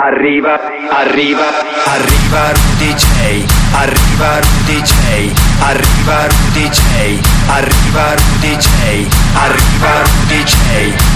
[0.00, 0.58] Arriva,
[0.90, 1.44] arriva,
[1.84, 3.44] arriva un DJ,
[3.74, 10.54] arriva un DJ, arriva Rudy J, arriva Rudy J, arriva Rudy J,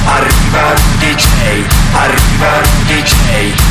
[0.04, 1.27] arriva Rudy J,
[1.93, 3.14] arriva Rudy J,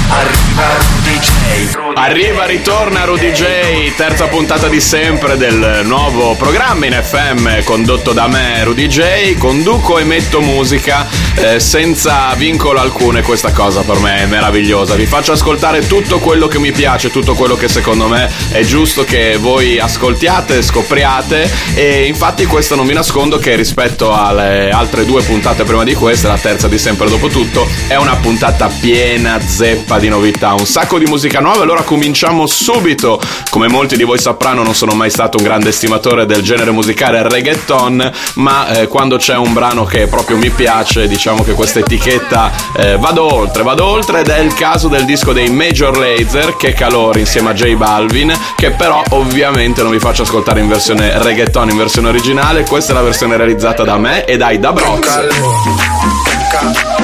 [0.10, 1.78] arriva Rudy J.
[1.98, 8.28] Arriva, ritorna Rudy J, terza puntata di sempre del nuovo programma in FM condotto da
[8.28, 9.38] me, Rudy J.
[9.38, 14.96] Conduco e metto musica eh, senza vincolo alcuno e questa cosa per me è meravigliosa.
[14.96, 19.06] Vi faccio ascoltare tutto quello che mi piace, tutto quello che secondo me è giusto
[19.06, 25.22] che voi ascoltiate, scopriate e infatti questo non vi nascondo che rispetto alle altre due
[25.22, 30.00] puntate prima di questa, la terza di sempre dopo tutto, è una puntata piena zeppa
[30.00, 31.64] di novità, un sacco di musica nuova.
[31.64, 33.22] Allora cominciamo subito.
[33.50, 37.28] Come molti di voi sapranno, non sono mai stato un grande estimatore del genere musicale
[37.28, 42.52] reggaeton, ma eh, quando c'è un brano che proprio mi piace, diciamo che questa etichetta
[42.78, 46.74] eh, vado oltre, vado oltre ed è il caso del disco dei Major Lazer, che
[46.74, 51.70] calore insieme a J Balvin, che però ovviamente non vi faccio ascoltare in versione reggaeton,
[51.70, 52.64] in versione originale.
[52.64, 56.95] Questa è la versione realizzata da me e dai da Brox.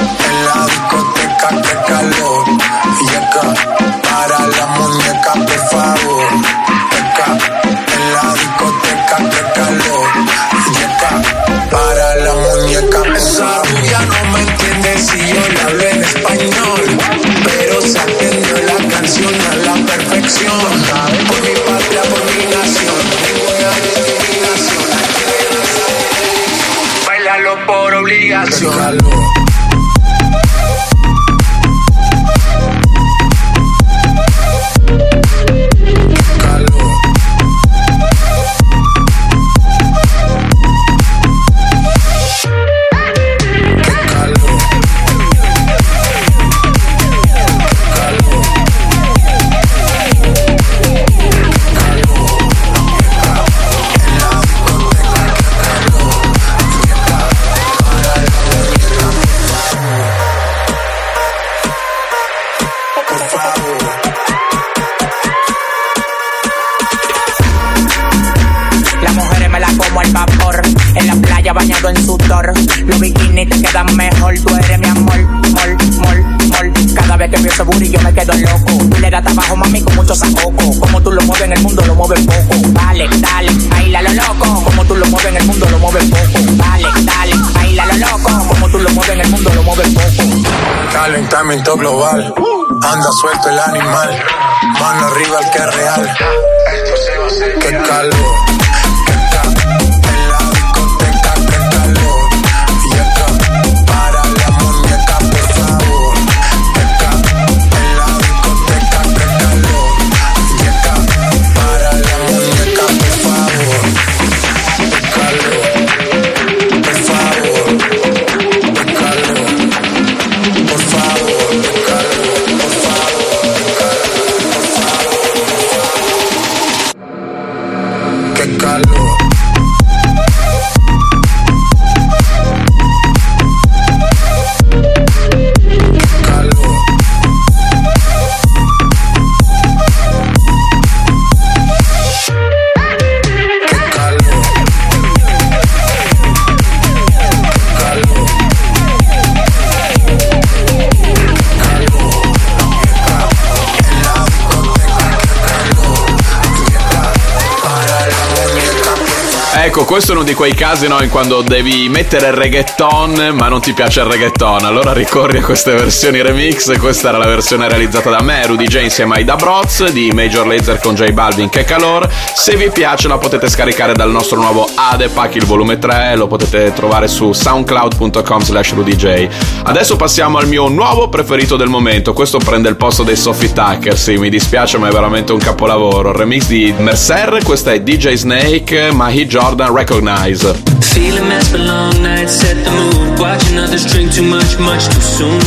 [160.22, 164.00] Uno di quei casi no, in quando devi mettere il reggaeton ma non ti piace
[164.00, 166.78] il reggaeton, allora ricorri a queste versioni remix.
[166.78, 170.46] Questa era la versione realizzata da me, Rudy J insieme ai Da Broz di Major
[170.46, 172.08] Lazer con J Balvin che calor.
[172.34, 176.72] Se vi piace la potete scaricare dal nostro nuovo Adepack il volume 3, lo potete
[176.72, 179.28] trovare su soundcloud.com slash rudyj.
[179.64, 183.98] Adesso passiamo al mio nuovo preferito del momento, questo prende il posto dei Sophie Tucker,
[183.98, 186.12] sì mi dispiace ma è veramente un capolavoro.
[186.12, 190.21] Remix di Mercer, questa è DJ Snake, Mahi Jordan Recognize.
[190.22, 193.18] Feeling that's for long nights, set the mood.
[193.18, 195.40] Watching others drink too much, much too soon.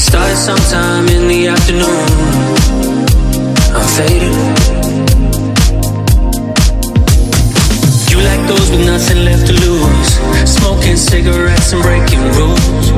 [0.00, 2.06] Started sometime in the afternoon.
[3.70, 4.34] I'm faded.
[8.10, 10.10] You like those with nothing left to lose.
[10.58, 12.90] Smoking cigarettes and breaking rules.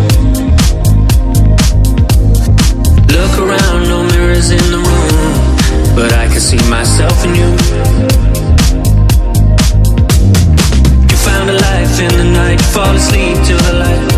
[3.12, 5.94] Look around, no mirrors in the room.
[5.94, 8.29] But I can see myself in you.
[12.00, 14.08] in the night, fall asleep to the light.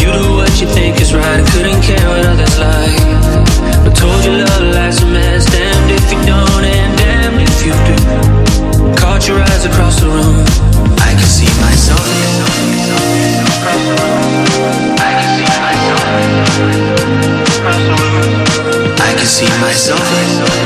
[0.00, 2.98] You do what you think is right, couldn't care what others like.
[3.84, 7.74] I told you love lies a mess, damned if you don't, and damned if you
[7.88, 7.96] do.
[8.96, 10.44] Caught your eyes across the room.
[11.08, 12.00] I can see myself.
[14.96, 16.02] I can see myself.
[19.00, 20.57] I can see myself.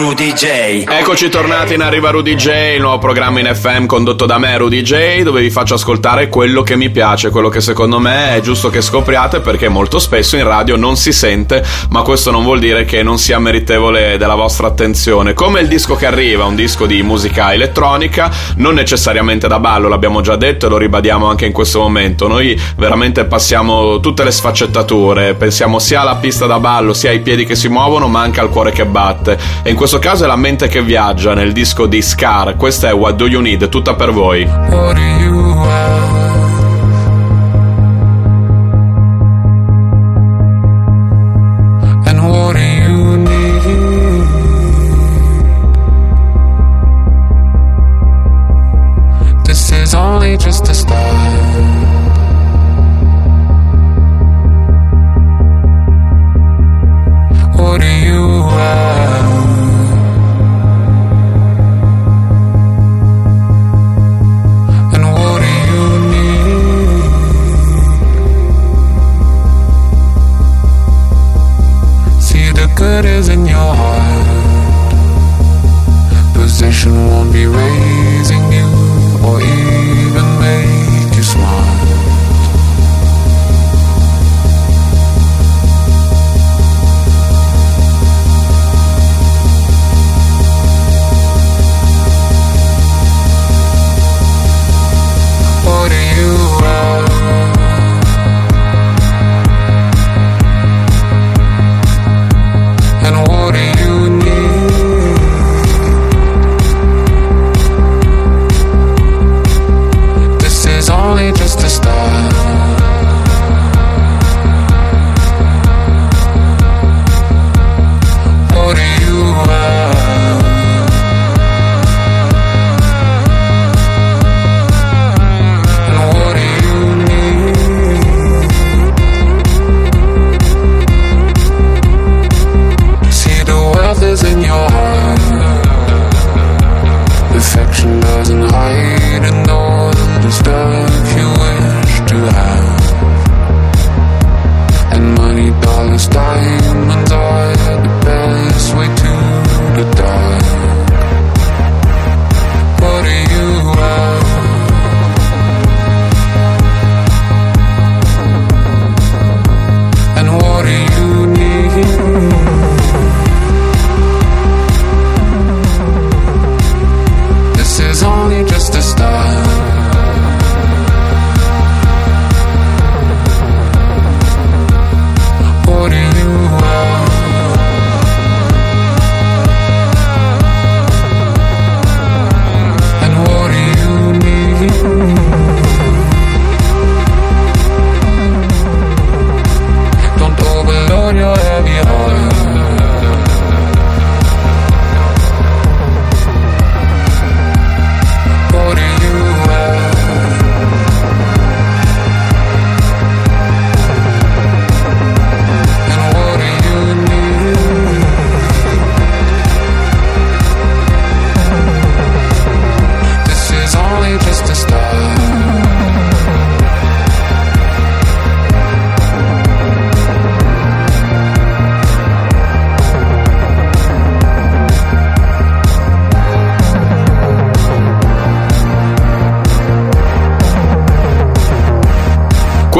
[0.00, 0.84] Rudy J.
[0.88, 4.80] Eccoci tornati in Arriva Rudy J, il nuovo programma in FM condotto da me, Rudy
[4.80, 8.70] J, dove vi faccio ascoltare quello che mi piace, quello che secondo me è giusto
[8.70, 12.86] che scopriate perché molto spesso in radio non si sente, ma questo non vuol dire
[12.86, 15.34] che non sia meritevole della vostra attenzione.
[15.34, 20.22] Come il disco che arriva, un disco di musica elettronica, non necessariamente da ballo, l'abbiamo
[20.22, 22.26] già detto e lo ribadiamo anche in questo momento.
[22.26, 27.44] Noi veramente passiamo tutte le sfaccettature, pensiamo sia alla pista da ballo, sia ai piedi
[27.44, 29.38] che si muovono, ma anche al cuore che batte.
[29.62, 32.54] E in questo caso è la mente che viaggia nel disco di Scar.
[32.54, 35.49] Questa è What Do You Need, tutta per voi.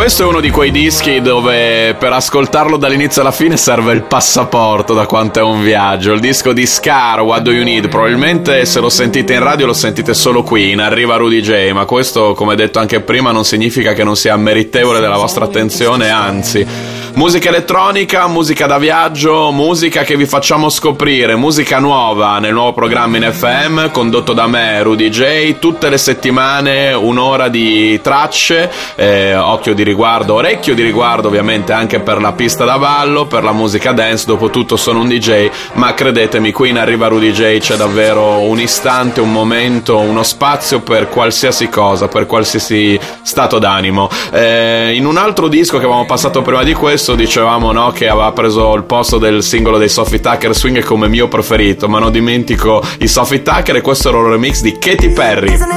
[0.00, 4.94] Questo è uno di quei dischi dove per ascoltarlo dall'inizio alla fine serve il passaporto
[4.94, 6.14] da quanto è un viaggio.
[6.14, 7.90] Il disco di Scar, What Do You Need?
[7.90, 11.84] Probabilmente se lo sentite in radio lo sentite solo qui, in Arriva Rudy J, ma
[11.84, 16.89] questo, come detto anche prima, non significa che non sia meritevole della vostra attenzione, anzi.
[17.14, 23.16] Musica elettronica, musica da viaggio, musica che vi facciamo scoprire, musica nuova nel nuovo programma
[23.16, 29.74] in FM condotto da me, Rudy J, tutte le settimane un'ora di tracce, eh, occhio
[29.74, 33.90] di riguardo, orecchio di riguardo ovviamente anche per la pista da ballo, per la musica
[33.90, 37.58] dance, dopo tutto sono un DJ, ma credetemi qui in Arriva Rudy J.
[37.58, 44.08] C'è davvero un istante, un momento, uno spazio per qualsiasi cosa, per qualsiasi stato d'animo.
[44.30, 48.30] Eh, in un altro disco che avevamo passato prima di questo dicevamo no, che aveva
[48.32, 52.82] preso il posto del singolo dei Sophie Tucker Swing come mio preferito, ma non dimentico
[52.98, 55.52] i Sophie Tucker e questo era un remix di Katy Perry.
[55.52, 55.72] Isn't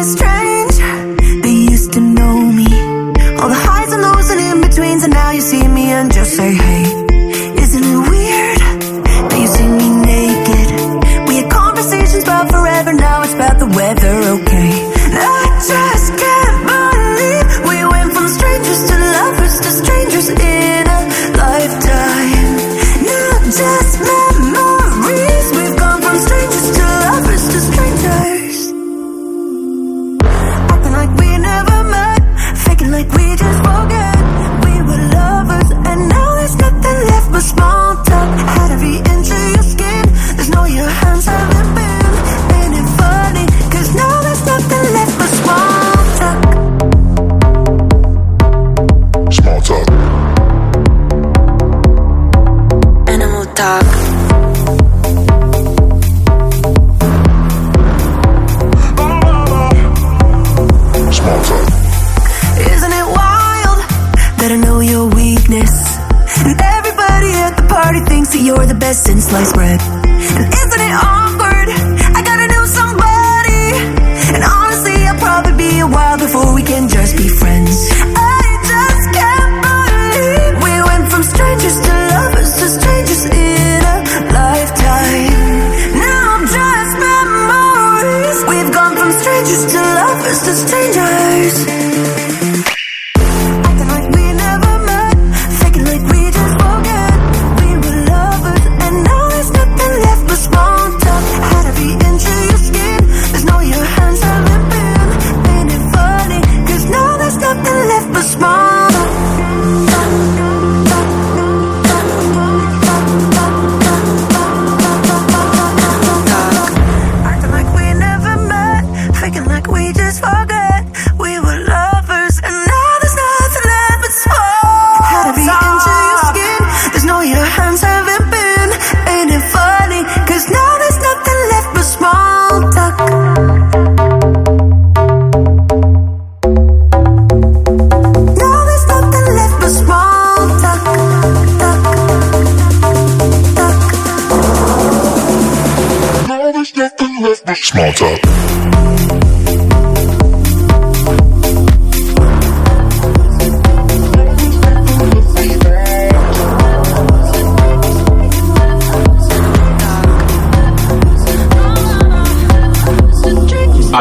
[147.74, 148.23] Small talk.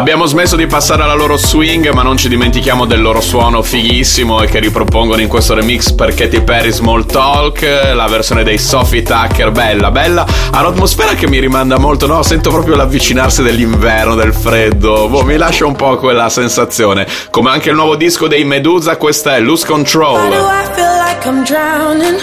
[0.03, 4.43] Abbiamo smesso di passare alla loro swing, ma non ci dimentichiamo del loro suono fighissimo
[4.43, 7.63] e che ripropongono in questo remix per Katy Perry Small Talk,
[7.95, 10.27] la versione dei Sophie Tucker, bella, bella.
[10.51, 12.21] Ha un'atmosfera che mi rimanda molto, no?
[12.25, 17.07] Sento proprio l'avvicinarsi dell'inverno, del freddo, boh, mi lascia un po' quella sensazione.
[17.31, 20.33] Come anche il nuovo disco dei Medusa, questa è Lose Why do Control.
[20.33, 22.19] I feel like I'm drowning?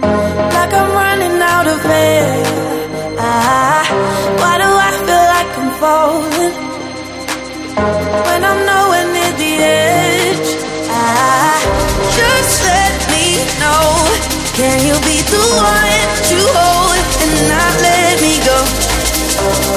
[0.00, 2.15] Like I'm running out of air.
[14.56, 18.58] Can you be the one to hold and not let me go?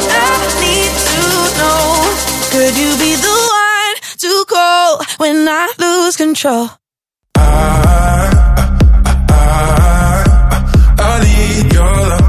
[0.07, 1.24] I need to
[1.59, 1.83] know.
[2.53, 6.69] Could you be the one to call when I lose control?
[7.36, 7.41] I
[9.29, 10.24] I I
[10.98, 12.28] I need your love.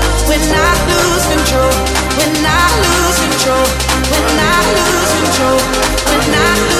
[0.31, 1.71] When I lose control?
[6.07, 6.70] When I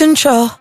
[0.00, 0.59] control?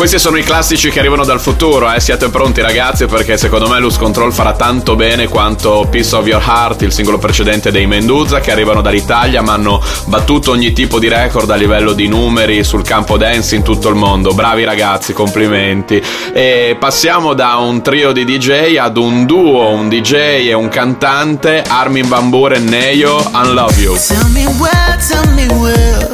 [0.00, 2.00] Questi sono i classici che arrivano dal futuro, eh.
[2.00, 6.42] siate pronti ragazzi perché secondo me Lose Control farà tanto bene quanto Piece of Your
[6.42, 11.06] Heart, il singolo precedente dei Mendoza che arrivano dall'Italia ma hanno battuto ogni tipo di
[11.06, 14.32] record a livello di numeri sul campo dance in tutto il mondo.
[14.32, 16.02] Bravi ragazzi, complimenti.
[16.32, 20.14] E passiamo da un trio di DJ ad un duo, un DJ
[20.48, 23.98] e un cantante, Armin Van Buren Neyo, Unlove You.
[23.98, 26.09] Tell me where, tell me where.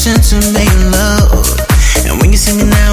[0.00, 1.44] To making love.
[2.08, 2.89] And when you see me now,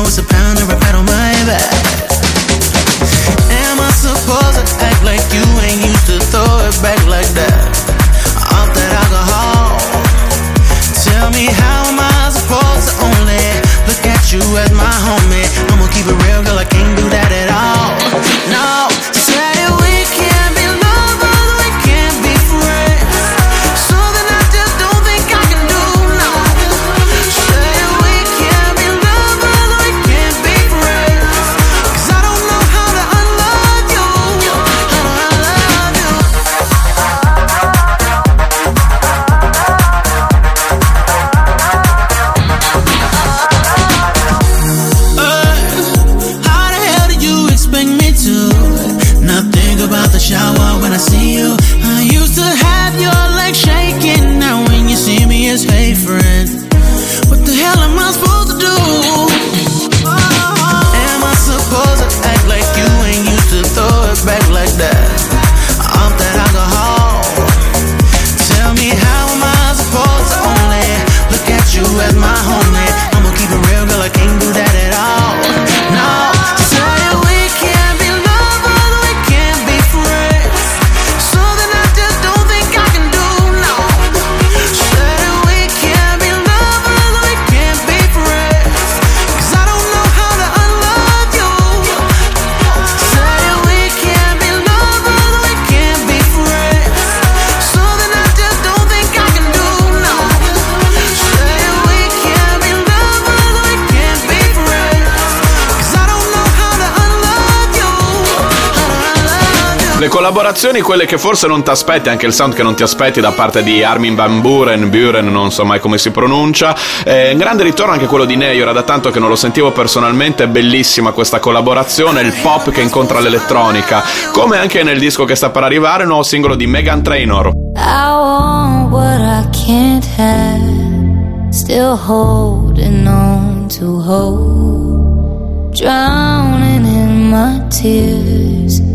[110.28, 113.32] collaborazioni, quelle che forse non ti aspetti, anche il sound che non ti aspetti da
[113.32, 116.76] parte di Armin Van Buren, Buren, non so mai come si pronuncia.
[117.06, 120.50] Eh, grande ritorno anche quello di Neo, era da tanto che non lo sentivo personalmente,
[120.50, 125.64] bellissima questa collaborazione, il pop che incontra l'elettronica, come anche nel disco che sta per
[125.64, 127.52] arrivare, il nuovo singolo di Megan Trainor.
[127.78, 131.54] I want what I can't have.
[131.54, 135.72] Still holding on to hope.
[135.74, 138.87] Drowning in my tears.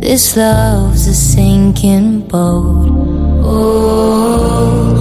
[0.00, 2.88] This love's a sinking boat.
[3.44, 4.94] Oh,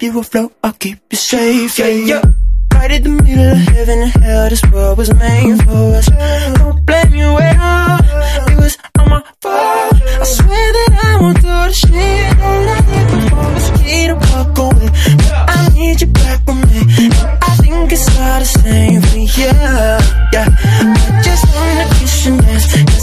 [0.00, 2.22] keep you afloat, I'll keep you safe, yeah, yeah.
[2.72, 6.06] Right in the middle of heaven and hell, this world was made for us.
[6.56, 7.98] Don't blame you at all,
[8.50, 9.94] it was all my fault.
[10.20, 13.52] I swear that I won't do the shit that I did before.
[13.58, 14.88] It's free to walk away,
[15.20, 16.80] but I need you back with me.
[17.04, 20.00] And I think it's all the same for you, yeah.
[20.32, 22.99] I just wanna kiss your ass,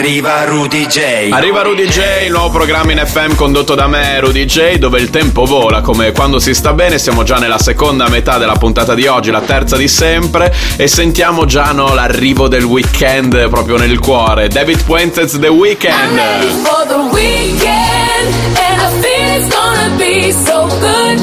[0.00, 1.28] arriva Rudy J.
[1.30, 5.10] Arriva Rudy J, il nuovo programma in FM condotto da me, Rudy J, dove il
[5.10, 6.98] tempo vola come quando si sta bene.
[6.98, 11.44] Siamo già nella seconda metà della puntata di oggi, la terza di sempre, e sentiamo
[11.44, 14.48] già no, l'arrivo del weekend proprio nel cuore.
[14.48, 16.18] David Puentes The Weekend.
[16.64, 21.18] for the weekend, and I feel it's gonna be so good.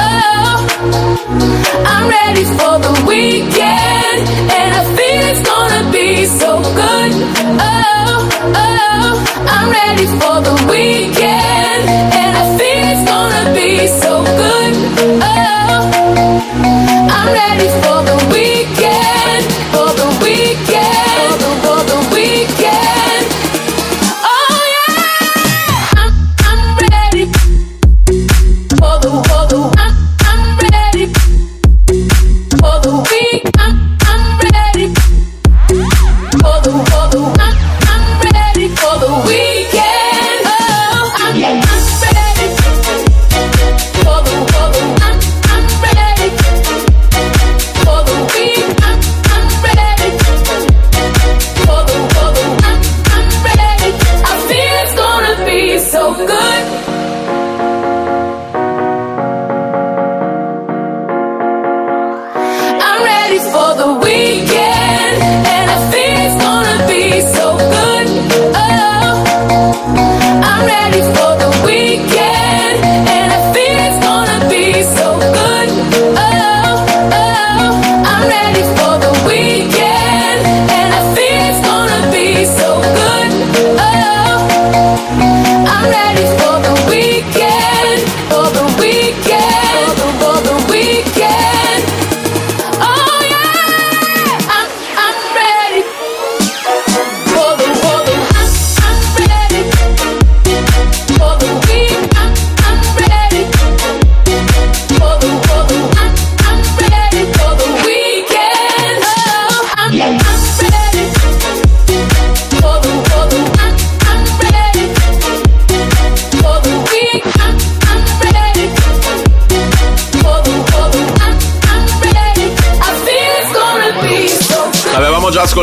[0.00, 0.66] Oh,
[1.84, 3.71] I'm ready for the weekend,
[10.02, 10.56] ready for the
[18.34, 18.81] weekend,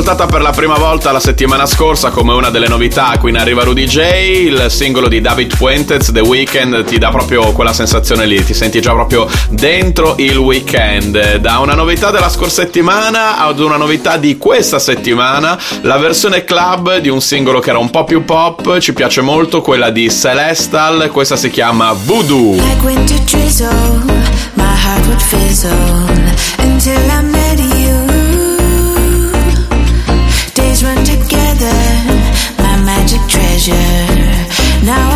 [0.10, 3.64] ascoltata per la prima volta la settimana scorsa come una delle novità qui in Arriva
[3.64, 4.00] Rudy J,
[4.48, 8.82] il singolo di David Fuentes, The Weeknd, ti dà proprio quella sensazione lì, ti senti
[8.82, 11.36] già proprio dentro il weekend.
[11.38, 16.98] Da una novità della scorsa settimana ad una novità di questa settimana, la versione club
[16.98, 21.10] di un singolo che era un po' più pop, ci piace molto, quella di Celestal,
[21.12, 22.56] questa si chiama Voodoo.
[22.56, 22.82] Like
[33.70, 34.86] danger.
[34.86, 35.09] Now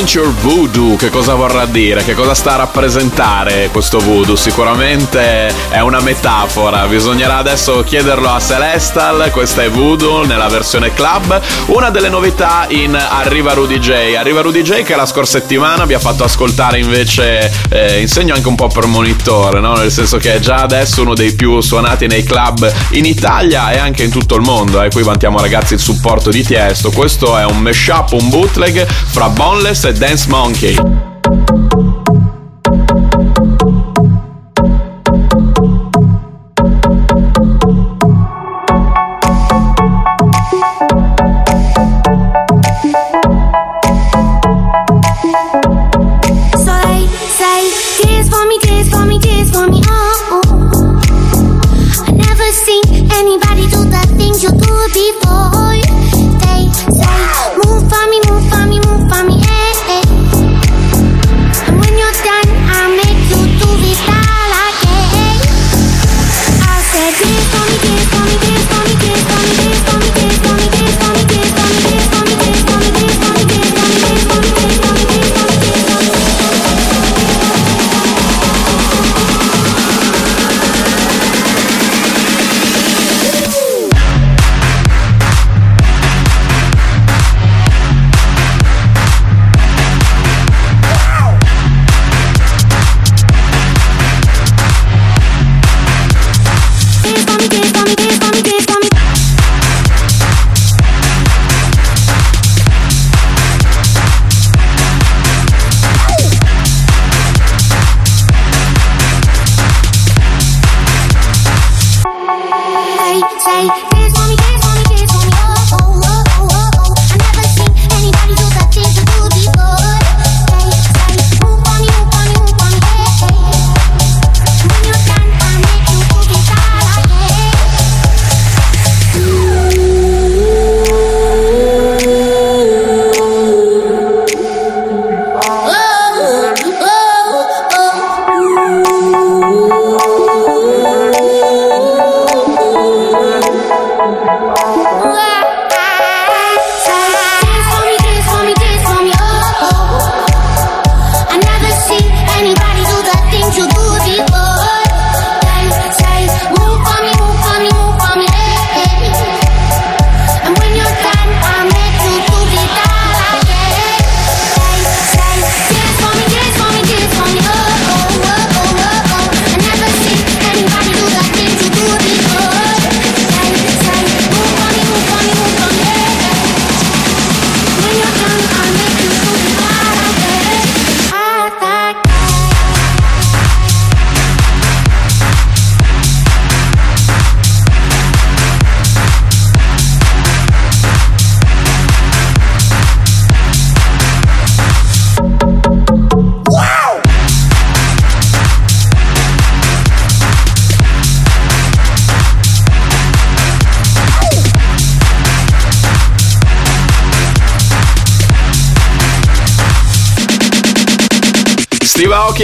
[0.00, 2.02] Want your voodoo, che cosa vorrà dire?
[2.02, 4.34] Che cosa sta a rappresentare questo voodoo?
[4.34, 11.38] Sicuramente è una metafora, bisognerà adesso chiederlo a Celestal, questa è voodoo nella versione club,
[11.66, 14.14] una delle novità in Arriva Rudy J.
[14.16, 18.48] Arriva Rudy J che la scorsa settimana vi ha fatto ascoltare invece, eh, insegno anche
[18.48, 19.74] un po' per monitore, no?
[19.74, 23.76] nel senso che è già adesso uno dei più suonati nei club in Italia e
[23.76, 27.44] anche in tutto il mondo, e qui vantiamo ragazzi il supporto di Tiesto, questo è
[27.44, 30.76] un mashup, un bootleg fra Boneless e Dance Monkey.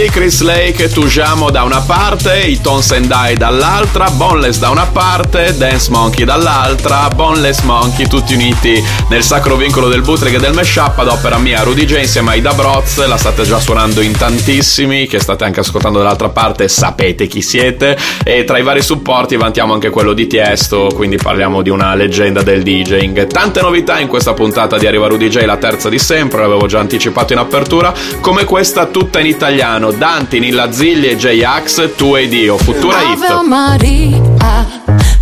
[0.07, 4.85] Aoki, Chris Lake, Tujamo da una parte, i Tones and I dall'altra, Boneless da una
[4.85, 10.53] parte, Dance Monkey dall'altra, Boneless Monkey tutti uniti nel sacro vincolo del bootleg e del
[10.53, 14.15] mashup ad opera mia Rudy J insieme ai Da Broz, la state già suonando in
[14.17, 19.35] tantissimi che state anche ascoltando dall'altra parte, sapete chi siete e tra i vari supporti
[19.35, 23.27] vantiamo anche quello di Tiesto, quindi parliamo di una leggenda del DJing.
[23.27, 26.79] Tante novità in questa puntata di Arriva Rudy J, la terza di sempre, l'avevo già
[26.79, 32.31] anticipato in apertura, come questa tutta in italiano, Dante, Nilla Zilli e J-Ax, Tu ed
[32.31, 33.41] Io, futura Ave hit.
[33.41, 34.65] Maria,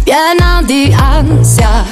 [0.03, 1.85] piena di ansia,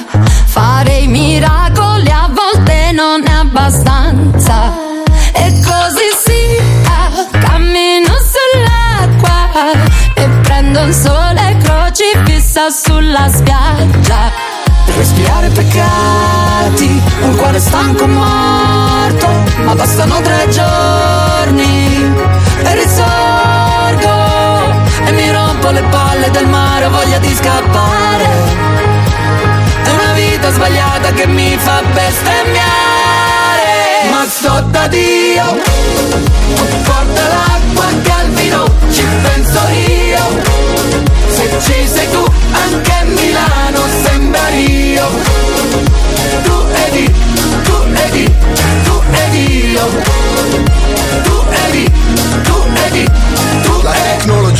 [0.46, 4.74] fare i miracoli a volte non è abbastanza.
[5.32, 9.72] E così sia, cammino sull'acqua
[10.16, 14.32] e prendo un sole crocifissa sulla spiaggia.
[14.86, 19.28] Per spiare peccati, un cuore stanco morto,
[19.64, 22.33] ma bastano tre giorni
[25.74, 28.26] le palle del mare, ho voglia di scappare.
[29.84, 32.62] È una vita sbagliata che mi fa bestemmiare,
[34.12, 35.58] ma sto da Dio,
[36.84, 40.42] porta l'acqua che al vino ci penso io.
[41.28, 45.08] Se ci sei tu, anche Milano sembra Rio.
[46.44, 47.12] Tu ed io,
[47.64, 48.32] tu ed io,
[48.84, 49.90] tu ed io.
[51.24, 51.92] Tu ed io,
[52.44, 52.56] tu
[52.86, 53.12] ed io,
[53.64, 53.94] tu La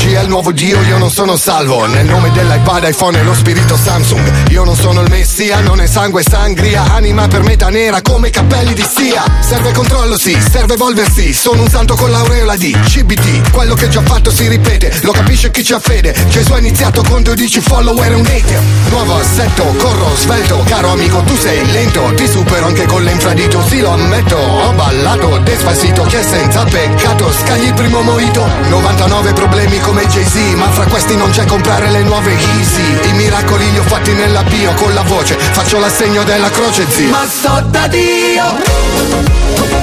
[0.04, 1.86] tecnologia è il nuovo dio, io non sono salvo.
[1.86, 4.50] Nel nome dell'iPad, iPhone e lo spirito Samsung.
[4.50, 6.84] Io non sono il messia, non è sangue e sangria.
[6.94, 9.24] Anima per metà nera come i cappelli di Sia.
[9.40, 11.34] Serve controllo sì, serve evolversi.
[11.34, 15.52] Sono un santo con l'aureola di CBT Quello che già fatto si ripete, lo capisce
[15.52, 16.14] chi c'ha fede.
[16.30, 18.62] Gesù ha iniziato con 12 follower e un hater.
[18.90, 20.64] Nuovo assetto, corro svelto.
[20.66, 22.12] Caro amico tu sei lento.
[22.16, 24.36] Ti supero anche con l'infradito, sì lo ammetto.
[24.36, 27.32] Ho ballato, despacito, che senza peccato.
[27.32, 28.46] Scagli il primo moito.
[28.70, 33.72] 99 problemi come Jay-Z Ma fra questi non c'è comprare le nuove Easy I miracoli
[33.72, 37.10] li ho fatti nella bio Con la voce faccio l'assegno della croce zio.
[37.10, 38.44] Ma sto da Dio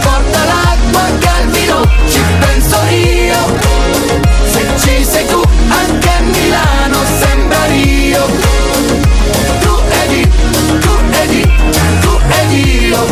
[0.03, 3.59] Porta l'acqua che al vino ci penso io.
[4.51, 8.27] Se ci sei tu anche a Milano sembra Rio
[9.61, 10.29] Tu ed io,
[10.81, 10.91] tu
[11.23, 11.49] ed io,
[12.01, 13.07] tu ed io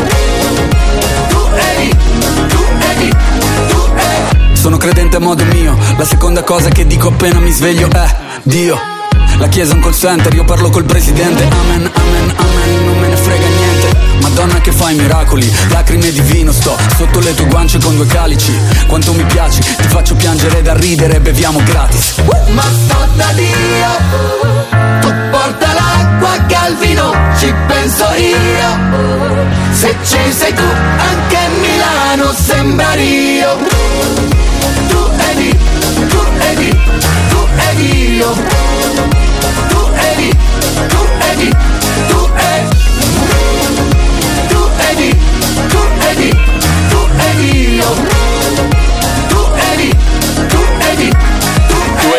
[1.29, 2.58] Tu ed io, tu
[4.69, 8.79] Sono credente a modo mio, la seconda cosa che dico appena mi sveglio è Dio.
[9.39, 11.45] La chiesa è un call center, io parlo col presidente.
[11.45, 13.97] Amen, amen, amen, non me ne frega niente.
[14.21, 18.53] Madonna che fai miracoli, lacrime di vino sto sotto le tue guance con due calici.
[18.87, 22.17] Quanto mi piaci, ti faccio piangere da ridere, beviamo gratis.
[22.49, 30.33] Ma sto da Dio Tu porta l'acqua che al vino ci penso io Se ci
[30.33, 34.48] sei tu anche Milano sembra Rio
[37.79, 38.31] tu ed io
[40.91, 41.53] Tu ed io,
[44.49, 45.15] tu ed io,
[45.71, 46.21] tu ed
[46.91, 48.28] Tu ed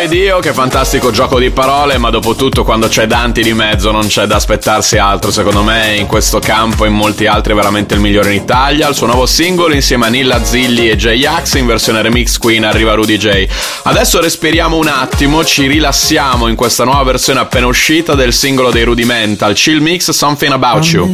[0.09, 3.53] Tu ed io, che fantastico gioco di parole, ma dopo tutto quando c'è Dante di
[3.53, 7.51] mezzo non c'è da aspettarsi altro, secondo me in questo campo e in molti altri
[7.53, 8.87] è veramente il migliore in Italia.
[8.87, 12.93] Il suo nuovo singolo insieme a Nilla Zilli e J-Ax in versione remix Queen arriva
[12.93, 13.47] Rudy J.
[13.83, 18.83] Adesso respiriamo un attimo, ci rilassiamo in questa nuova versione appena uscita del singolo dei
[18.83, 21.13] Rudimental, Chill Mix Something About You.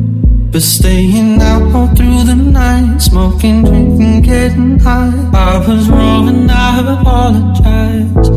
[0.54, 5.12] But staying out all through the night, smoking, drinking, getting high.
[5.34, 8.30] I was wrong and I apologize.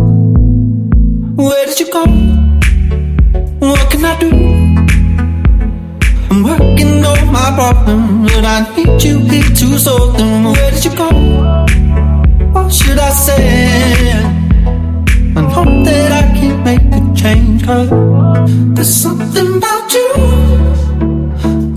[1.36, 2.04] Where did you go?
[3.58, 4.30] What can I do?
[6.30, 10.44] I'm working on my problem, but I need you here to solve them.
[10.44, 11.10] Where did you go?
[12.52, 14.12] What should I say?
[15.36, 17.66] And hope that I can make a change.
[17.66, 17.90] Cause
[18.74, 20.85] there's something about you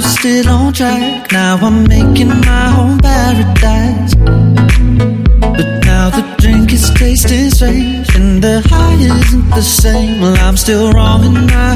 [0.00, 1.30] was still on track.
[1.32, 4.14] Now I'm making my own paradise.
[5.56, 10.20] But now the drink is tasting strange and the high isn't the same.
[10.22, 11.69] Well, I'm still wrong and I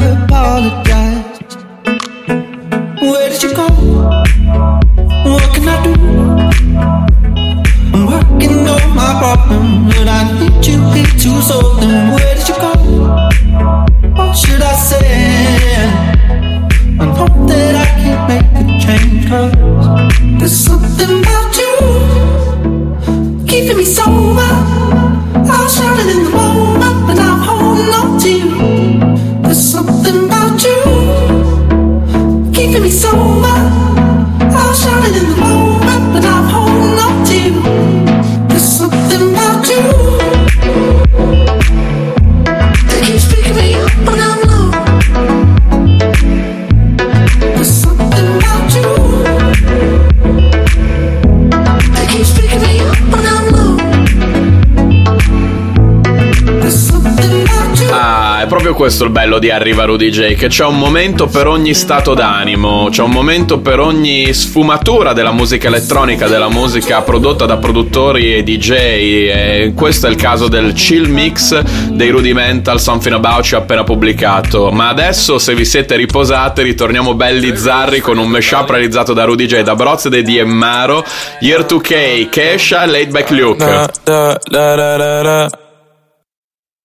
[58.85, 62.89] questo il bello di Arriva Rudy J, che c'è un momento per ogni stato d'animo,
[62.91, 68.43] c'è un momento per ogni sfumatura della musica elettronica, della musica prodotta da produttori e
[68.43, 68.70] DJ.
[68.70, 71.59] E questo è il caso del chill mix
[71.93, 74.70] dei Rudimental Something About You appena pubblicato.
[74.70, 79.47] Ma adesso, se vi siete riposati, ritorniamo belli zarri con un mashup realizzato da Rudy
[79.47, 81.03] J, da Broz e di Emmaro,
[81.41, 83.64] Year 2K, Kesha Laid Back Luke.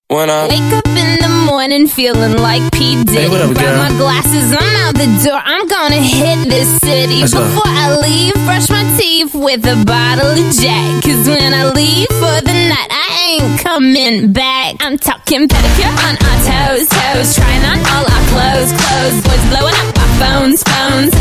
[0.09, 2.97] When I Wake up in the morning feeling like P.
[3.05, 3.13] Diddy.
[3.13, 5.37] Hey, what up, Grab my glasses, I'm out the door.
[5.37, 7.21] I'm gonna hit this city.
[7.21, 11.05] Before I leave, brush my teeth with a bottle of Jack.
[11.05, 14.81] Cause when I leave for the night, I ain't coming back.
[14.81, 17.29] I'm talking pedicure on our toes, toes.
[17.37, 19.17] Trying on all our clothes, clothes.
[19.21, 21.13] Boys blowing up our phones, phones.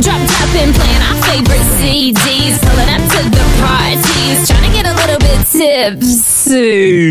[0.00, 2.56] Dropped up and playing our favorite CDs.
[2.64, 4.48] Pulling up to the parties.
[4.48, 7.10] Trying to get little bit tipsy.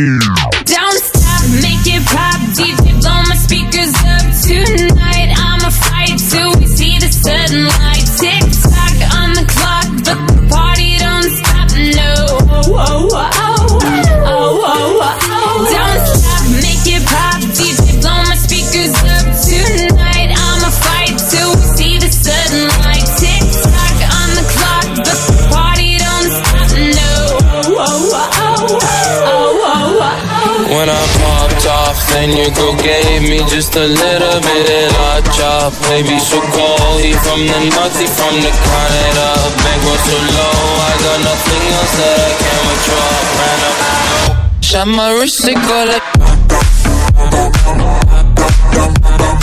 [0.66, 2.40] Don't stop, make it pop.
[2.58, 5.30] DJ, blow my speakers up tonight.
[5.38, 8.06] I'ma fight till we see the sunlight.
[8.18, 11.70] Tick tock on the clock, but the party don't stop.
[11.98, 12.14] No.
[12.76, 13.53] Oh, oh,
[30.74, 35.22] When I popped off, then you go gave me just a little bit of la
[35.38, 35.72] chop.
[35.86, 39.28] Baby, so cold, he from the north, he from the Canada.
[39.62, 40.58] Bankroll so low,
[40.90, 43.06] I got nothing else that I can withdraw.
[43.38, 46.02] Ran up, shot my wrist, go like.
[49.14, 49.43] It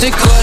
[0.00, 0.39] consequences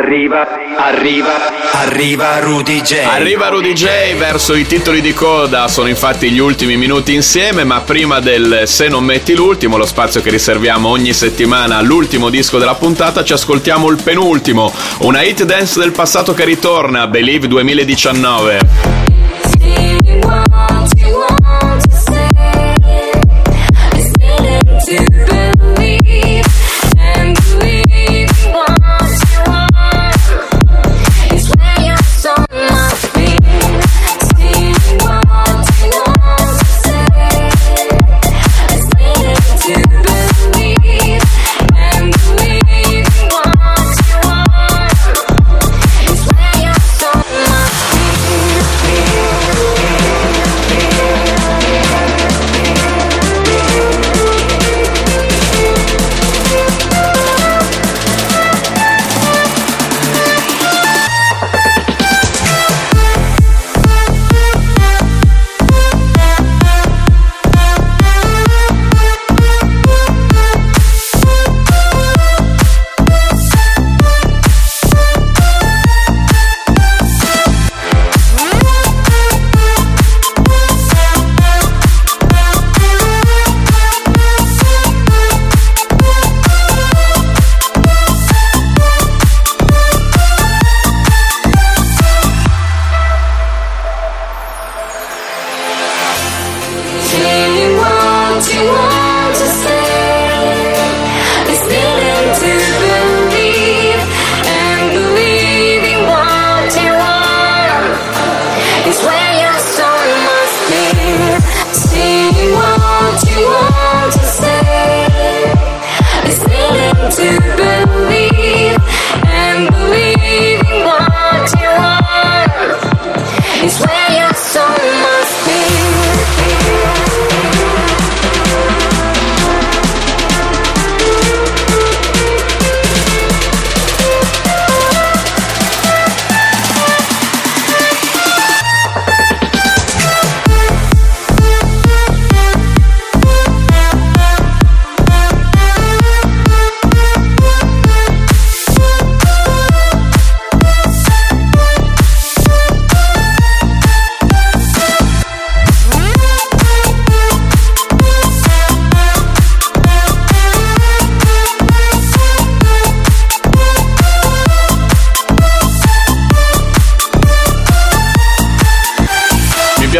[0.00, 0.48] Arriva,
[0.78, 1.28] arriva,
[1.72, 3.04] arriva Rudy J.
[3.04, 7.82] Arriva Rudy J verso i titoli di coda, sono infatti gli ultimi minuti insieme, ma
[7.82, 12.76] prima del Se non metti l'ultimo, lo spazio che riserviamo ogni settimana all'ultimo disco della
[12.76, 18.58] puntata, ci ascoltiamo il penultimo, una hit dance del passato che ritorna, Believe 2019.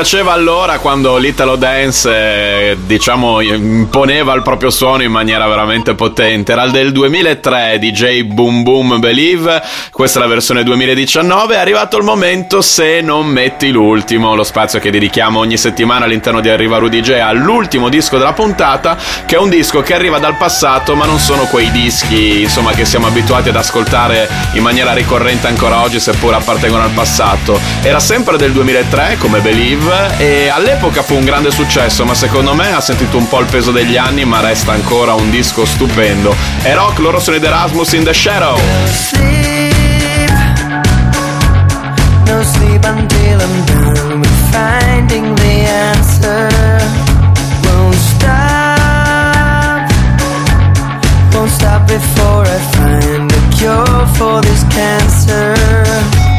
[0.00, 6.52] Piaceva allora quando l'Italo Dance, eh, diciamo, imponeva il proprio suono in maniera veramente potente.
[6.52, 11.54] Era il del 2003, DJ Boom Boom Believe, questa è la versione 2019.
[11.54, 16.40] È arrivato il momento se non metti l'ultimo, lo spazio che dedichiamo ogni settimana all'interno
[16.40, 18.96] di Arriva Rudy J all'ultimo disco della puntata,
[19.26, 22.86] che è un disco che arriva dal passato, ma non sono quei dischi, insomma, che
[22.86, 27.60] siamo abituati ad ascoltare in maniera ricorrente ancora oggi, seppur appartengono al passato.
[27.82, 29.88] Era sempre del 2003, come Believe,
[30.18, 33.70] e all'epoca fu un grande successo, ma secondo me ha sentito un po' il peso
[33.70, 36.34] degli anni, ma resta ancora un disco stupendo.
[36.62, 38.58] E rock, loro sono ed Erasmus in the Shadow.
[51.86, 56.29] Before I find a cure for this cancer.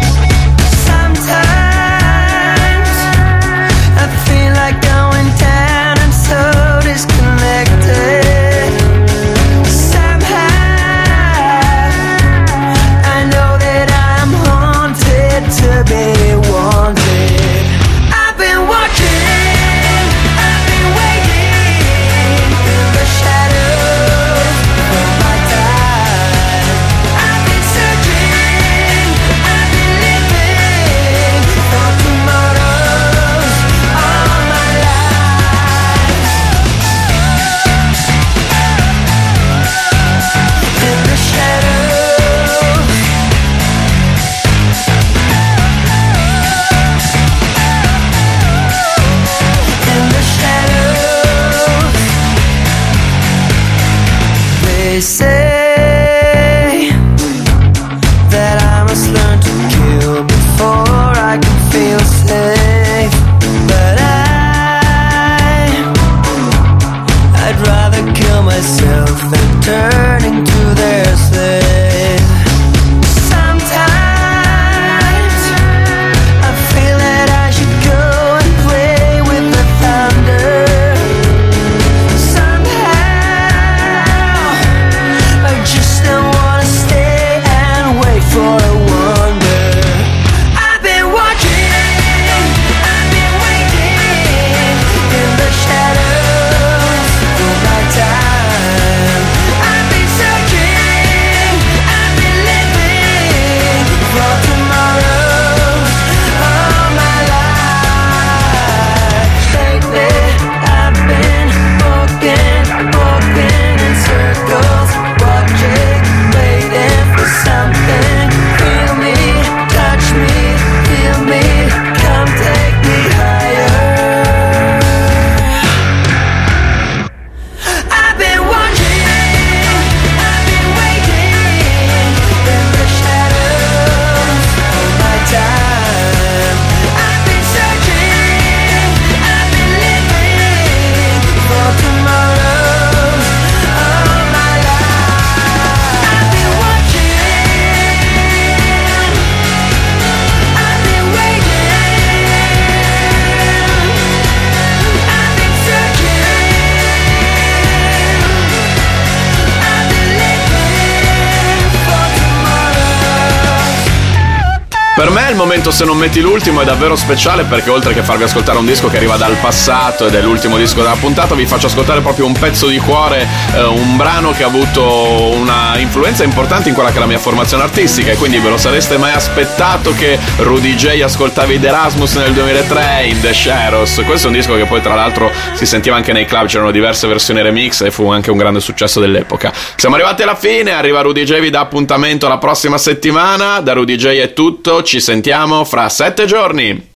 [165.71, 168.89] Momento se non metti l'ultimo è davvero speciale perché oltre che farvi ascoltare un disco
[168.89, 172.33] che arriva dal passato ed è l'ultimo disco della puntata, vi faccio ascoltare proprio un
[172.33, 176.97] pezzo di cuore, eh, un brano che ha avuto una influenza importante in quella che
[176.97, 181.01] è la mia formazione artistica e quindi ve lo sareste mai aspettato che Rudy J
[181.01, 184.01] ascoltavi The Erasmus nel 2003 in The Shadows.
[184.05, 187.07] Questo è un disco che poi tra l'altro si sentiva anche nei club, c'erano diverse
[187.07, 189.53] versioni remix e fu anche un grande successo dell'epoca.
[189.75, 193.95] Siamo arrivati alla fine, arriva Rudy J, vi dà appuntamento la prossima settimana, da Rudy
[193.95, 196.90] J è tutto, ci sentiamo fra sette giorni.